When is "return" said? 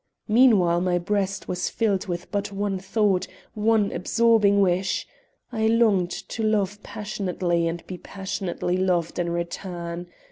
9.29-10.07